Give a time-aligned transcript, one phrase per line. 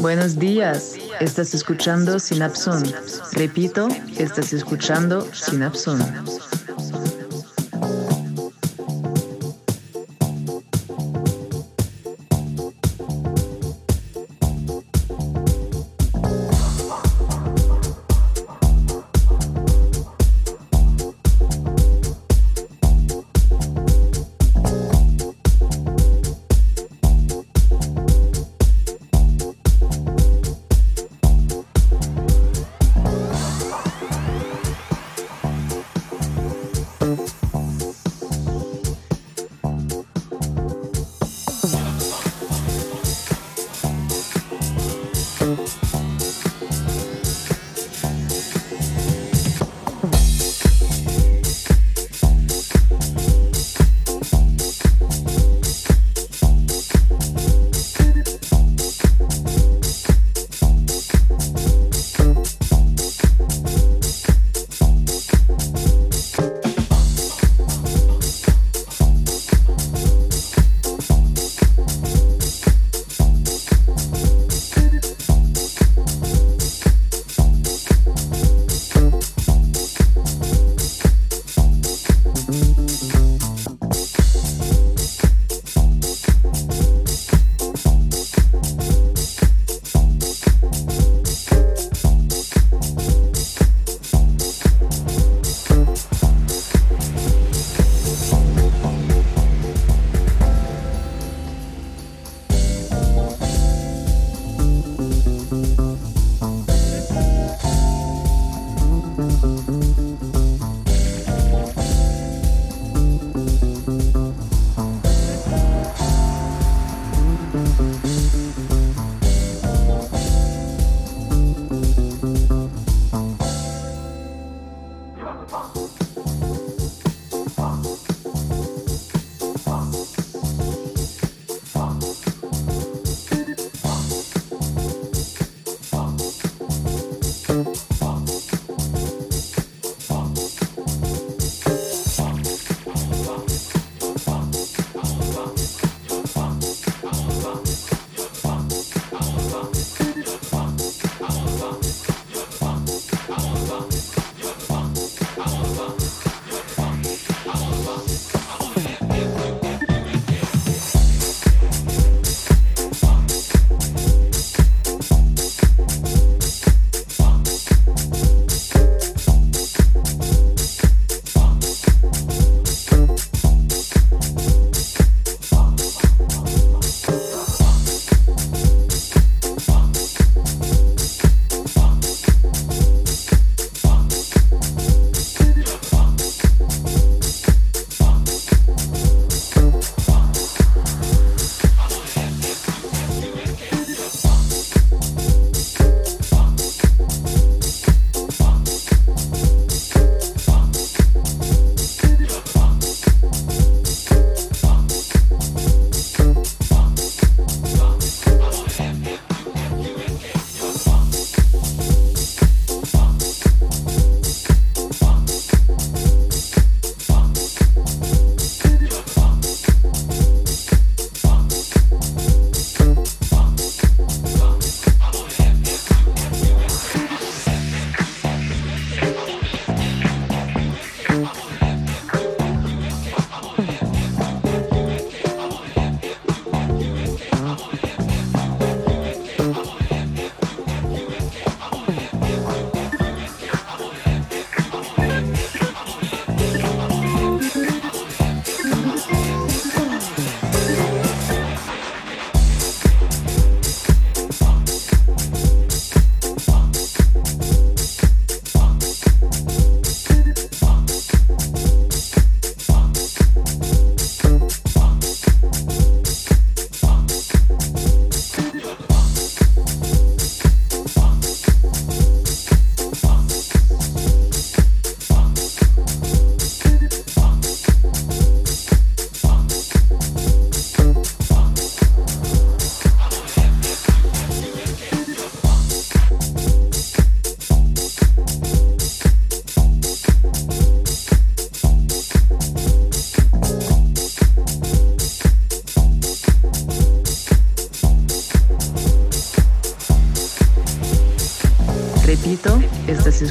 [0.00, 2.82] Buenos días, estás escuchando Sinapson.
[3.32, 3.86] Repito,
[4.16, 6.00] estás escuchando Sinapson.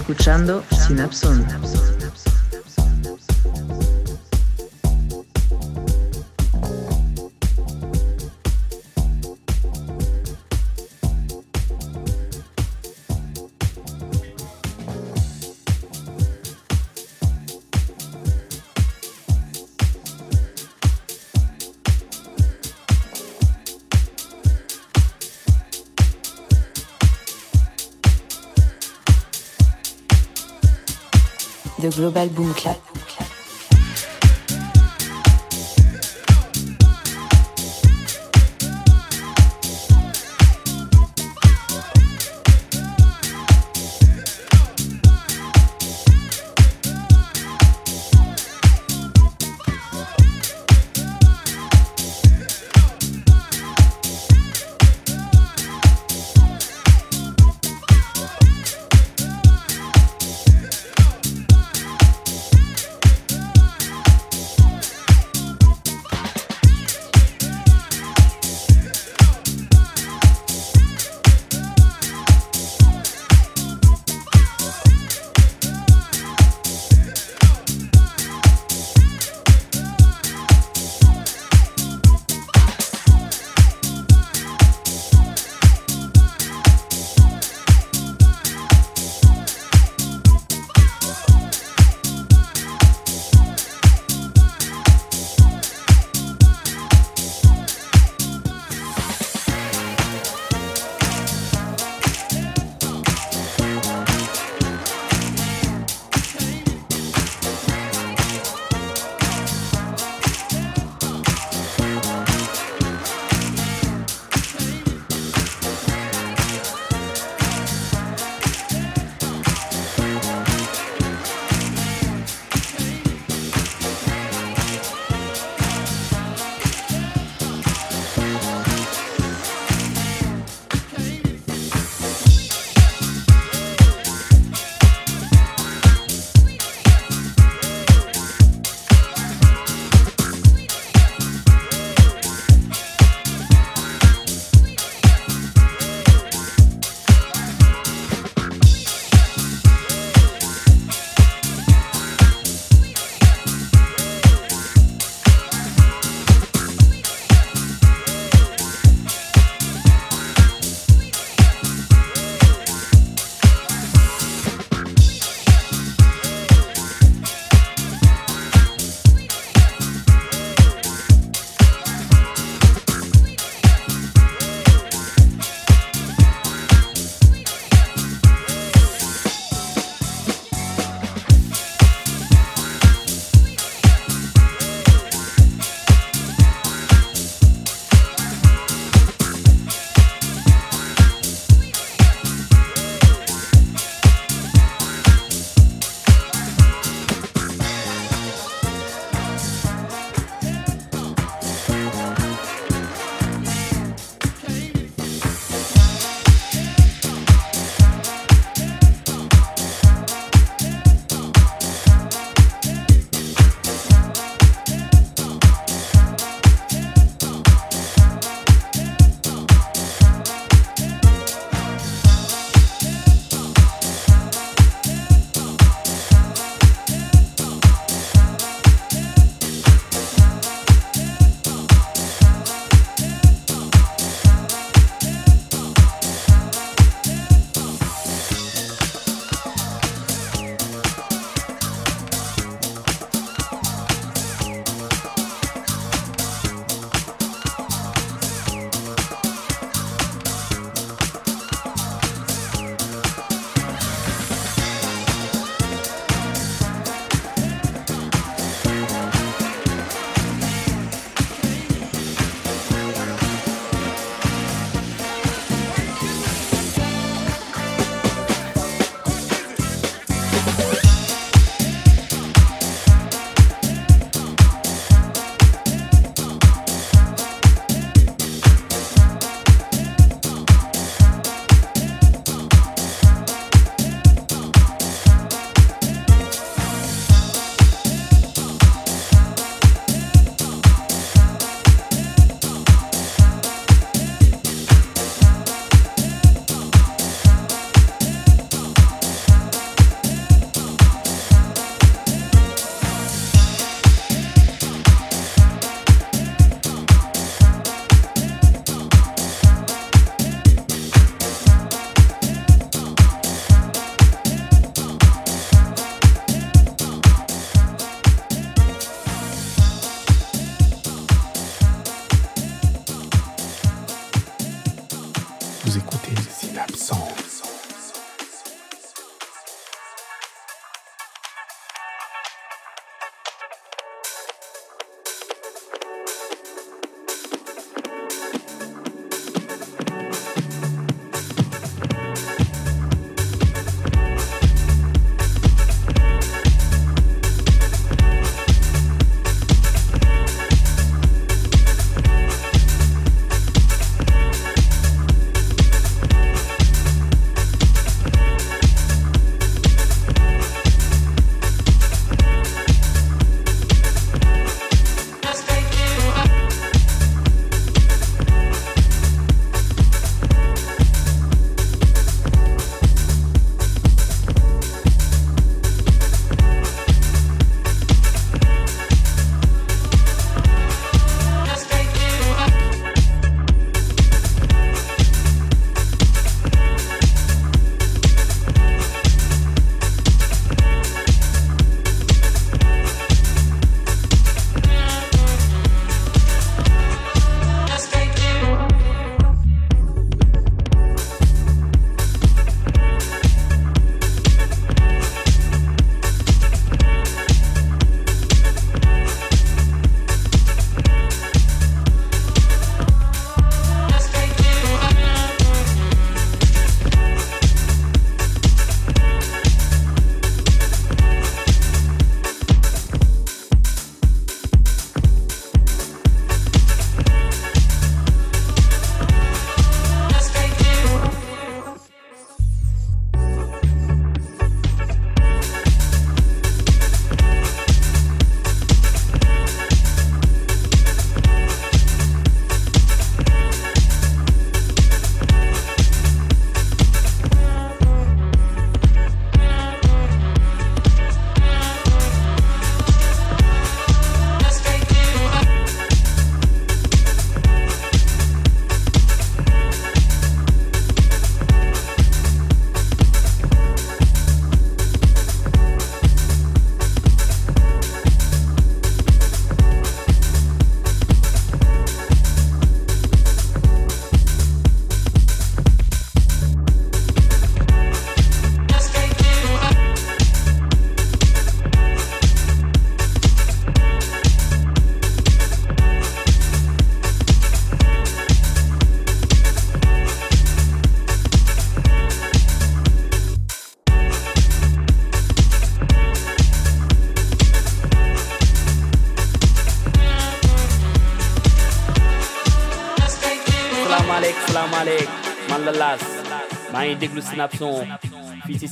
[0.10, 1.39] escuchando Synapson.
[32.00, 32.89] Global Boom Clap.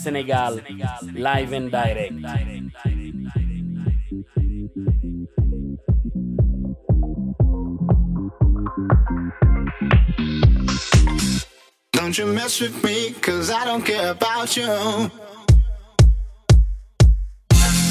[0.08, 0.64] Sénégal
[1.14, 2.14] live and direct.
[11.92, 14.66] Don't you mess with me, cause I don't care about you.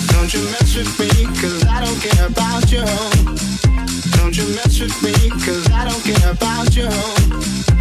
[0.08, 2.84] Don't you mess with me, cause I don't care about you.
[4.16, 7.75] Don't you mess with me, cause I don't care about you.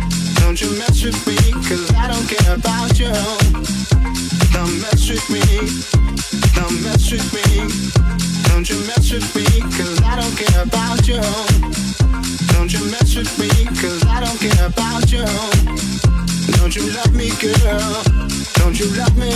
[0.45, 1.35] Don't you mess with me,
[1.67, 3.09] cause I don't care about you.
[4.53, 5.41] Don't mess with me,
[6.53, 7.65] don't mess with me.
[8.53, 11.19] Don't you mess with me, cause I don't care about you.
[12.53, 13.49] Don't you mess with me,
[13.81, 15.25] cause I don't care about you.
[16.61, 18.03] Don't you love me, girl?
[18.61, 19.33] Don't you love me?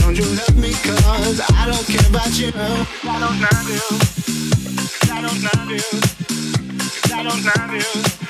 [0.00, 2.50] Don't you love me, cause I don't care about you.
[2.56, 3.84] I don't love you.
[5.12, 5.84] I don't love you.
[7.14, 8.23] I don't love you.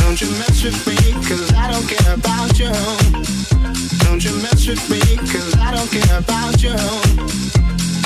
[0.00, 0.96] Don't you mess with me,
[1.28, 2.72] cause I don't care about you.
[4.04, 7.63] Don't you mess with me, cause I don't care about you.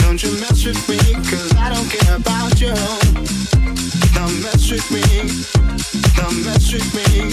[0.08, 0.96] Don't you mess with me,
[1.28, 2.72] cause I don't care about you.
[4.16, 5.04] Don't mess with me.
[6.16, 7.28] Don't mess with me.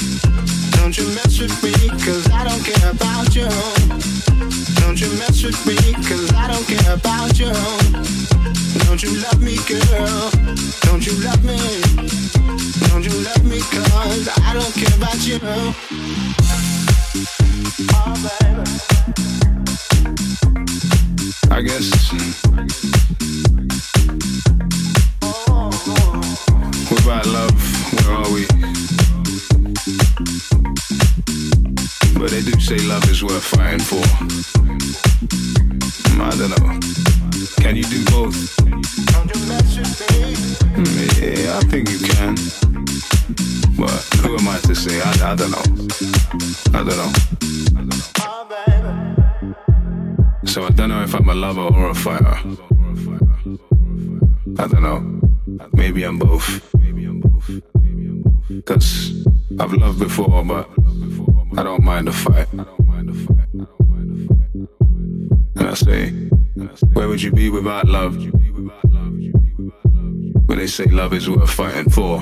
[0.75, 1.71] Don't you mess with me,
[2.03, 3.47] cause I don't care about you.
[4.83, 7.53] Don't you mess with me, cause I don't care about you.
[8.83, 10.29] Don't you love me, girl?
[10.81, 11.57] Don't you love me?
[12.89, 15.39] Don't you love me, cause I don't care about you.
[17.95, 19.64] Oh, baby.
[21.51, 22.11] I guess.
[26.91, 27.55] Without love,
[27.93, 28.45] where are we?
[32.19, 34.03] But they do say love is worth fighting for.
[36.21, 36.79] I don't know.
[37.61, 38.35] Can you do both?
[41.21, 42.35] Yeah, I think you can.
[43.77, 43.91] But
[44.21, 45.01] who am I to say?
[45.01, 45.63] I, I don't know.
[46.77, 47.34] I don't know.
[50.45, 52.37] So I don't know if I'm a lover or a fighter.
[54.57, 55.21] I don't know.
[55.73, 56.61] Maybe I'm both.
[58.65, 59.25] Cause
[59.59, 60.69] I've loved before, but
[61.57, 62.47] I don't mind the fight.
[65.55, 66.11] And I say,
[66.93, 68.15] where would you be without love?
[70.45, 72.21] When they say love is worth fighting for.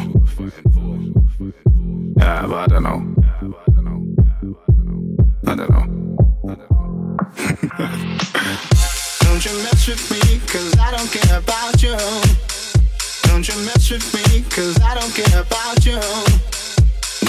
[2.18, 3.16] Yeah, but I don't know.
[5.46, 6.03] I don't know.
[9.22, 11.96] Don't you mess with me, cause I don't care about you.
[13.30, 16.00] Don't you mess with me, cause I don't care about you.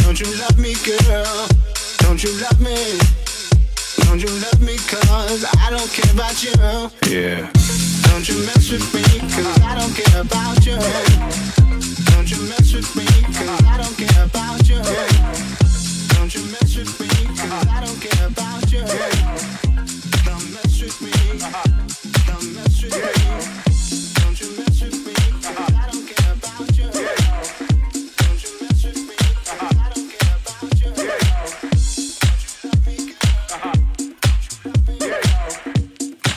[0.02, 1.48] Don't you love me, girl?
[1.98, 2.98] Don't you love me?
[4.04, 6.54] Don't you love me cause I don't care about you?
[7.12, 7.50] Yeah.
[8.08, 9.02] Don't you mess with me
[9.34, 10.78] cause I don't care about you?
[12.14, 14.80] Don't you mess with me cause I don't care about you?
[16.14, 19.73] Don't you mess with me cause I don't care about you?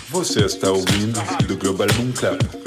[0.09, 2.66] Você está ouvindo do Global Boom Club.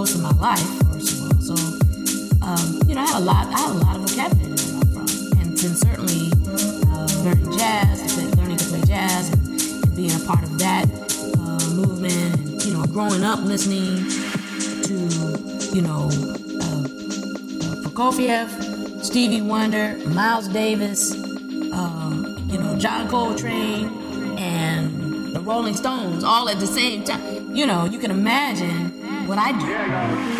[0.00, 1.40] most of my life, first of all.
[1.42, 1.54] So,
[2.40, 3.46] um, you know, I had a lot.
[3.48, 5.06] I had a lot of vocabulary to from,
[5.38, 6.32] and then certainly
[6.88, 10.86] uh, learning jazz, learning to play jazz, and, and being a part of that
[11.36, 12.34] uh, movement.
[12.34, 14.08] And, you know, growing up listening
[14.88, 14.94] to,
[15.76, 16.08] you know,
[16.64, 21.12] uh, uh Prokofiev, Stevie Wonder, Miles Davis,
[21.74, 23.90] um, you know, John Coltrane,
[24.38, 27.54] and the Rolling Stones, all at the same time.
[27.54, 28.99] You know, you can imagine
[29.30, 30.39] what I do.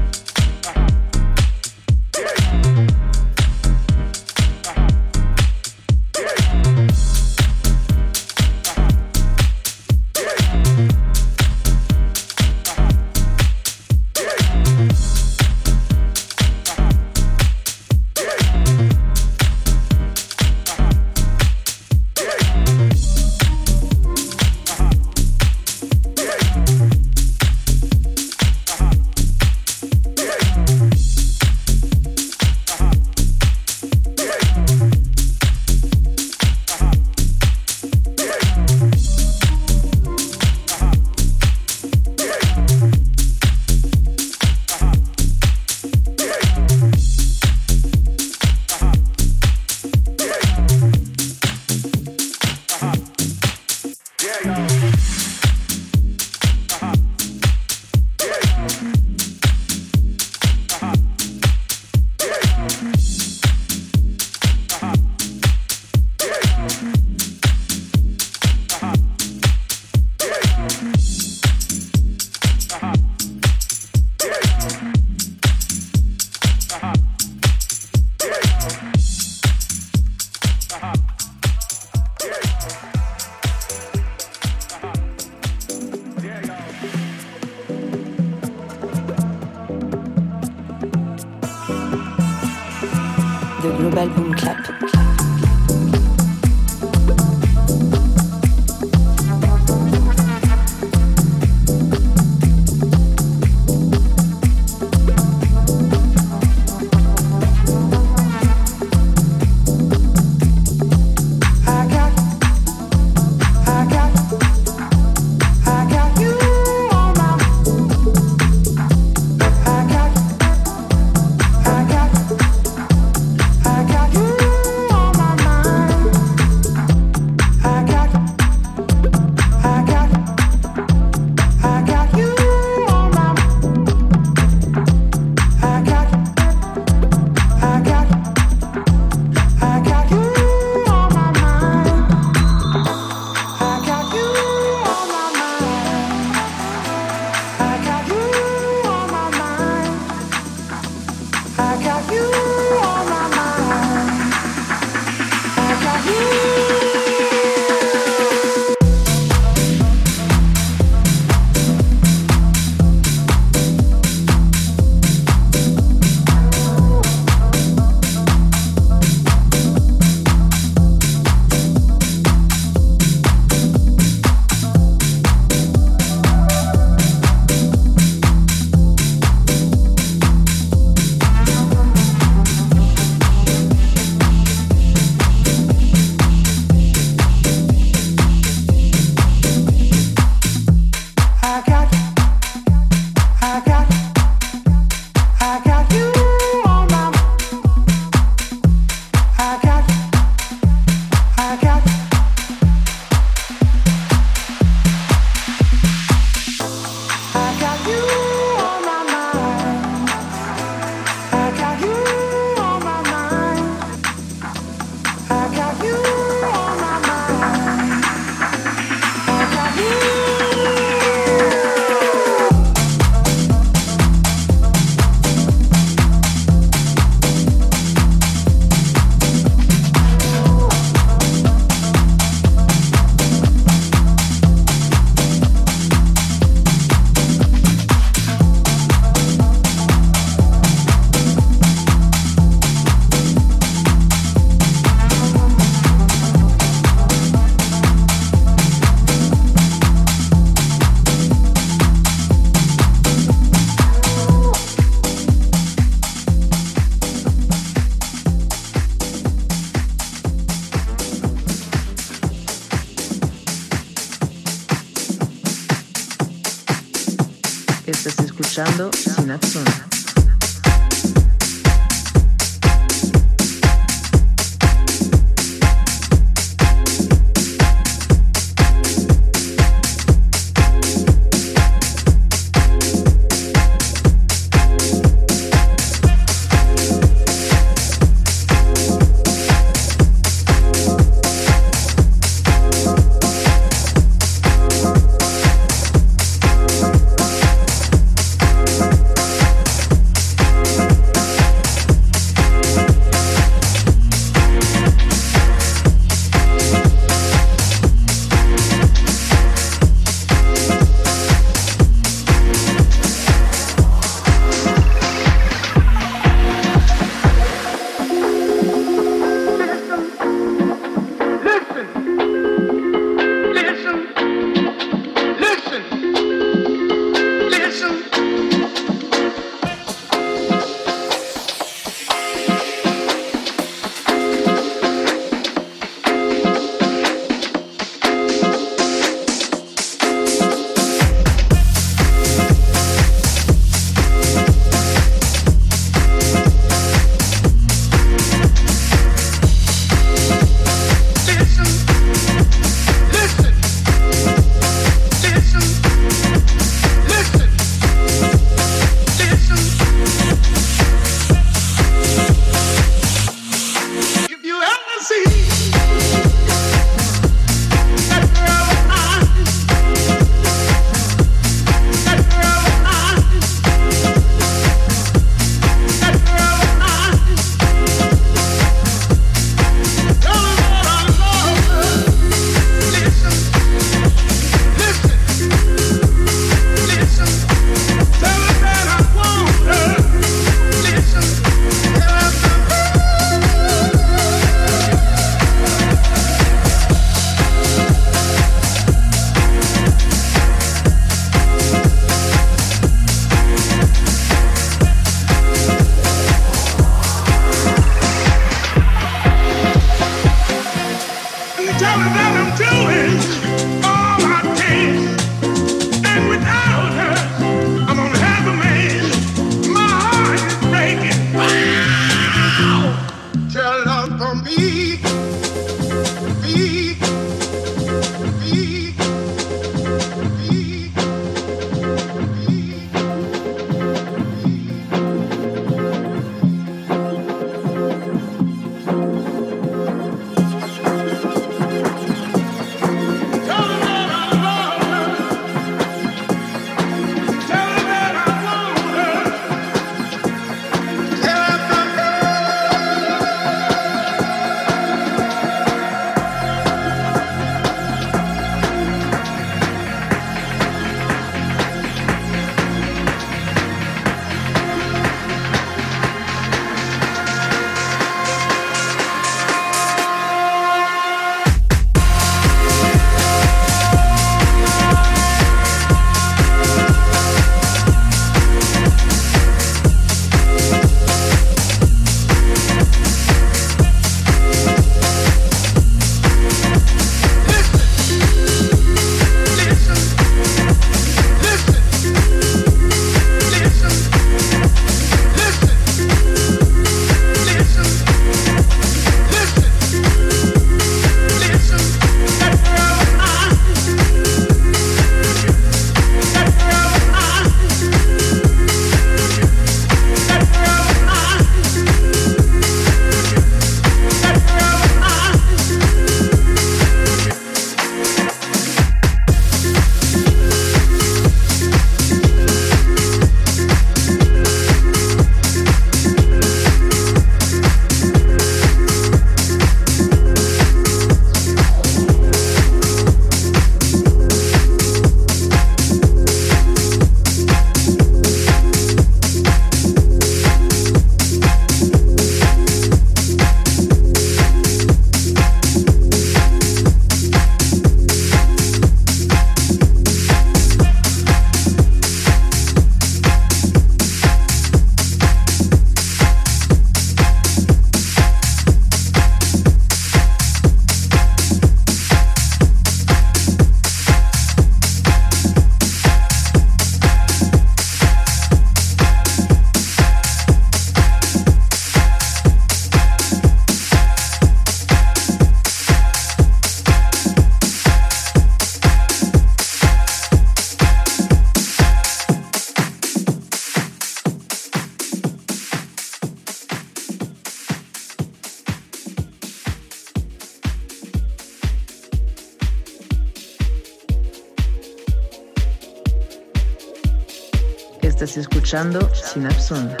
[598.71, 600.00] Escuchando Synapson.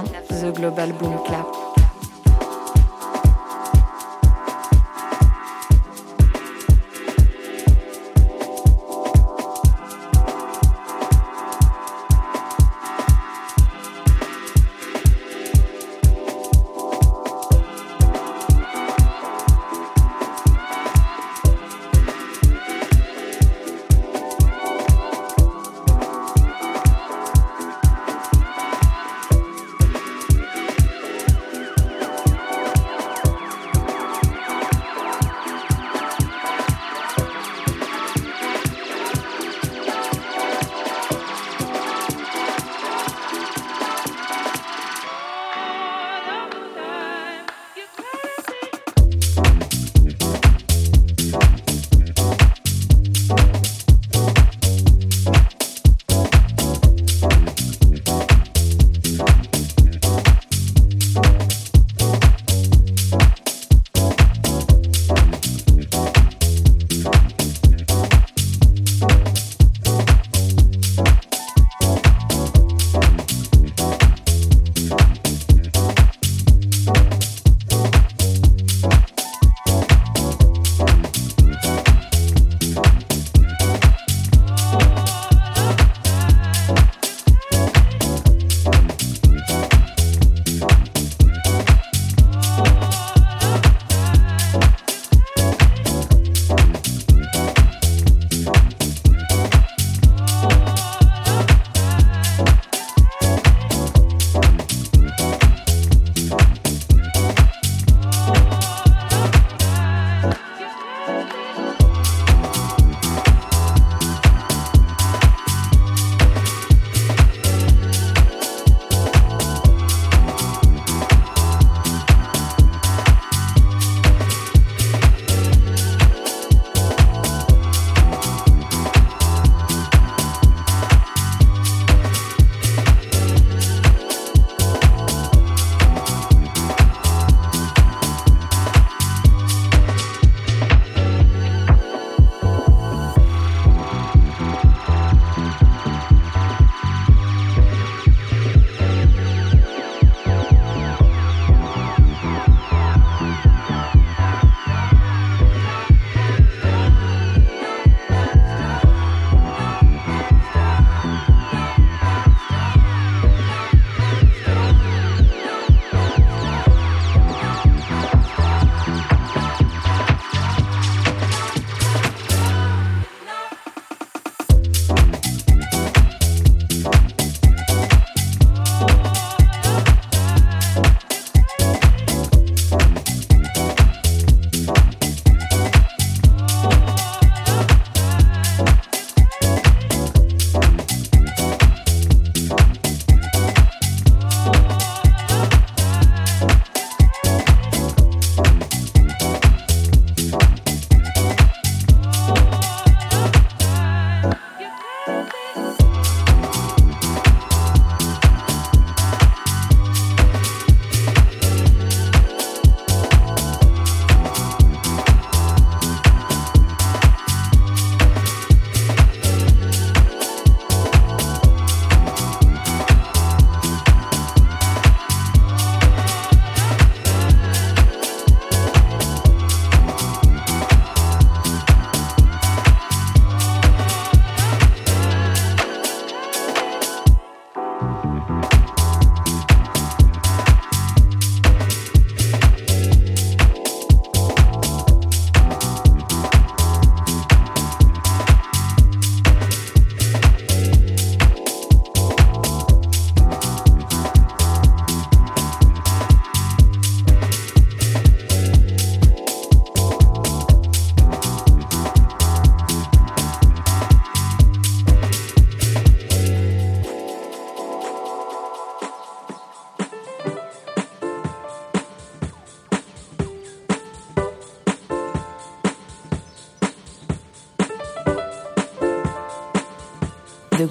[0.00, 1.61] The Global Boom Clap.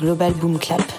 [0.02, 0.91] Global Boom Clap.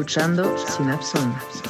[0.00, 1.69] Escuchando Synapson.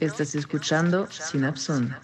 [0.00, 1.94] Estás escuchando Synapson.